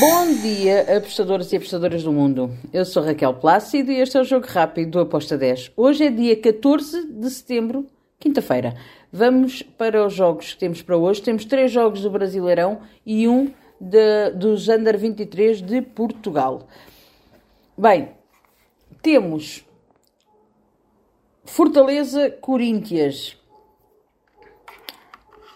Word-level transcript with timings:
Bom 0.00 0.32
dia, 0.32 0.96
apostadores 0.96 1.52
e 1.52 1.56
apostadoras 1.56 2.02
do 2.02 2.10
mundo. 2.10 2.56
Eu 2.72 2.86
sou 2.86 3.02
Raquel 3.02 3.34
Plácido 3.34 3.92
e 3.92 3.96
este 4.00 4.16
é 4.16 4.20
o 4.22 4.24
Jogo 4.24 4.46
Rápido 4.46 4.92
do 4.92 5.00
Aposta 5.00 5.36
10. 5.36 5.72
Hoje 5.76 6.06
é 6.06 6.10
dia 6.10 6.34
14 6.40 7.06
de 7.06 7.28
setembro, 7.28 7.86
quinta-feira. 8.18 8.74
Vamos 9.12 9.60
para 9.62 10.06
os 10.06 10.14
jogos 10.14 10.54
que 10.54 10.58
temos 10.58 10.80
para 10.80 10.96
hoje. 10.96 11.20
Temos 11.20 11.44
três 11.44 11.70
jogos 11.70 12.00
do 12.00 12.08
Brasileirão 12.08 12.80
e 13.04 13.28
um 13.28 13.52
de, 13.78 14.30
dos 14.30 14.68
Under 14.68 14.96
23 14.96 15.60
de 15.60 15.82
Portugal. 15.82 16.66
Bem, 17.76 18.08
temos 19.02 19.66
Fortaleza 21.44 22.30
Corinthians. 22.30 23.36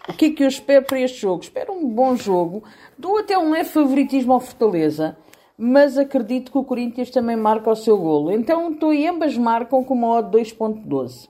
O 0.07 0.13
que 0.13 0.25
é 0.25 0.31
que 0.31 0.43
eu 0.43 0.47
espero 0.47 0.85
para 0.85 0.99
este 0.99 1.21
jogo? 1.21 1.41
Espero 1.41 1.73
um 1.73 1.89
bom 1.89 2.15
jogo. 2.15 2.63
Dou 2.97 3.17
até 3.17 3.37
um 3.37 3.49
leve 3.49 3.69
favoritismo 3.69 4.33
ao 4.33 4.39
Fortaleza, 4.39 5.17
mas 5.57 5.97
acredito 5.97 6.51
que 6.51 6.57
o 6.57 6.63
Corinthians 6.63 7.09
também 7.09 7.35
marca 7.35 7.71
o 7.71 7.75
seu 7.75 7.97
golo. 7.97 8.31
Então 8.31 8.71
estou 8.71 8.93
e 8.93 9.07
ambas 9.07 9.35
marcam 9.35 9.83
com 9.83 9.95
uma 9.95 10.09
odd 10.09 10.37
2.12. 10.37 11.27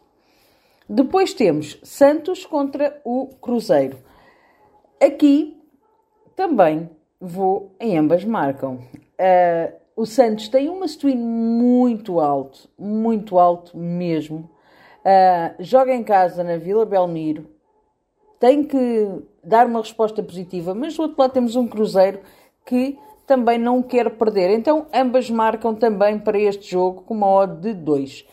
Depois 0.90 1.34
temos 1.34 1.80
Santos 1.84 2.46
contra 2.46 3.00
o 3.06 3.28
Cruzeiro. 3.42 3.98
Aqui 5.02 5.58
também 6.36 6.90
vou 7.20 7.74
em 7.80 7.98
ambas 7.98 8.26
marcam. 8.26 8.76
Uh, 8.76 9.74
o 9.96 10.06
Santos 10.06 10.50
tem 10.50 10.68
uma 10.68 10.88
swing 10.88 11.18
muito 11.18 12.20
alto, 12.20 12.70
muito 12.78 13.40
alto 13.40 13.78
mesmo. 13.78 14.50
Uh, 15.00 15.64
joga 15.64 15.96
em 15.96 16.04
casa 16.04 16.44
na 16.44 16.58
Vila 16.58 16.86
Belmiro 16.86 17.55
tem 18.46 18.64
que 18.64 19.24
dar 19.44 19.66
uma 19.66 19.80
resposta 19.80 20.22
positiva, 20.22 20.76
mas 20.76 20.96
do 20.96 21.02
outro 21.02 21.20
lado 21.20 21.34
temos 21.34 21.56
um 21.56 21.68
Cruzeiro 21.68 22.20
que 22.64 22.96
também 23.26 23.58
não 23.58 23.82
quer 23.82 24.08
perder. 24.12 24.52
Então 24.52 24.86
ambas 24.94 25.32
marcam 25.32 25.74
também 25.74 26.20
para 26.20 26.38
este 26.38 26.70
jogo 26.70 27.02
com 27.02 27.16
uma 27.16 27.28
odd 27.28 27.60
de 27.60 27.74
2. 27.74 28.24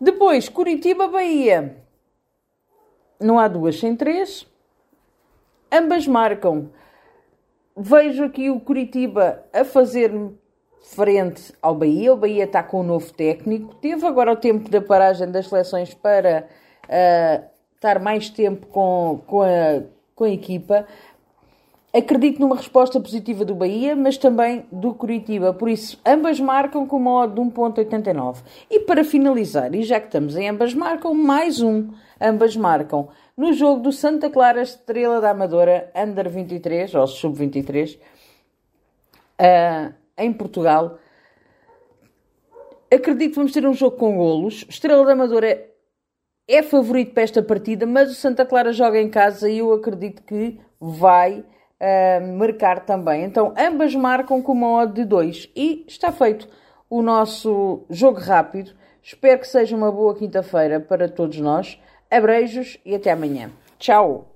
Depois, 0.00 0.48
Curitiba-Bahia. 0.48 1.76
Não 3.20 3.38
há 3.38 3.46
duas 3.46 3.78
sem 3.78 3.94
três. 3.94 4.48
Ambas 5.70 6.08
marcam. 6.08 6.70
Vejo 7.76 8.24
aqui 8.24 8.50
o 8.50 8.58
Curitiba 8.58 9.44
a 9.52 9.64
fazer 9.64 10.12
frente 10.82 11.54
ao 11.62 11.76
Bahia. 11.76 12.12
O 12.12 12.16
Bahia 12.16 12.46
está 12.46 12.64
com 12.64 12.80
um 12.80 12.84
novo 12.84 13.12
técnico. 13.12 13.76
Teve 13.76 14.04
agora 14.04 14.32
o 14.32 14.36
tempo 14.36 14.68
da 14.68 14.80
paragem 14.80 15.30
das 15.30 15.46
seleções 15.46 15.94
para 15.94 16.48
uh, 16.86 17.53
estar 17.84 18.00
mais 18.00 18.30
tempo 18.30 18.66
com, 18.68 19.20
com, 19.26 19.42
a, 19.42 19.82
com 20.14 20.24
a 20.24 20.30
equipa. 20.30 20.86
Acredito 21.92 22.40
numa 22.40 22.56
resposta 22.56 22.98
positiva 22.98 23.44
do 23.44 23.54
Bahia, 23.54 23.94
mas 23.94 24.16
também 24.16 24.64
do 24.72 24.94
Curitiba. 24.94 25.52
Por 25.52 25.68
isso, 25.68 26.00
ambas 26.04 26.40
marcam 26.40 26.86
com 26.86 26.96
uma 26.96 27.22
odd 27.22 27.34
de 27.34 27.40
1.89. 27.40 28.38
E 28.70 28.80
para 28.80 29.04
finalizar, 29.04 29.72
e 29.74 29.82
já 29.84 30.00
que 30.00 30.06
estamos 30.06 30.34
em 30.34 30.48
ambas 30.48 30.74
marcam, 30.74 31.14
mais 31.14 31.60
um. 31.60 31.90
Ambas 32.20 32.56
marcam 32.56 33.08
no 33.36 33.52
jogo 33.52 33.82
do 33.82 33.92
Santa 33.92 34.30
Clara 34.30 34.62
Estrela 34.62 35.20
da 35.20 35.30
Amadora, 35.30 35.92
Under 35.94 36.28
23, 36.28 36.94
ou 36.94 37.06
Sub-23, 37.06 37.96
uh, 37.96 38.00
ah, 39.38 39.92
em 40.18 40.32
Portugal. 40.32 40.98
Acredito 42.92 43.30
que 43.30 43.36
vamos 43.36 43.52
ter 43.52 43.66
um 43.66 43.74
jogo 43.74 43.96
com 43.96 44.16
golos. 44.16 44.64
Estrela 44.68 45.04
da 45.04 45.12
Amadora 45.12 45.73
é 46.46 46.62
favorito 46.62 47.12
para 47.12 47.22
esta 47.22 47.42
partida, 47.42 47.86
mas 47.86 48.10
o 48.10 48.14
Santa 48.14 48.44
Clara 48.44 48.72
joga 48.72 49.00
em 49.00 49.08
casa 49.08 49.48
e 49.48 49.58
eu 49.58 49.72
acredito 49.72 50.22
que 50.22 50.60
vai 50.80 51.40
uh, 51.40 52.36
marcar 52.36 52.84
também. 52.84 53.24
Então, 53.24 53.54
ambas 53.56 53.94
marcam 53.94 54.42
com 54.42 54.52
uma 54.52 54.82
odd 54.82 54.92
de 54.92 55.04
2 55.04 55.50
e 55.56 55.84
está 55.88 56.12
feito 56.12 56.48
o 56.88 57.02
nosso 57.02 57.84
jogo 57.88 58.20
rápido. 58.20 58.72
Espero 59.02 59.40
que 59.40 59.48
seja 59.48 59.76
uma 59.76 59.90
boa 59.90 60.14
quinta-feira 60.14 60.80
para 60.80 61.08
todos 61.08 61.38
nós. 61.38 61.78
Abreijos 62.10 62.78
e 62.84 62.94
até 62.94 63.10
amanhã. 63.10 63.50
Tchau! 63.78 64.34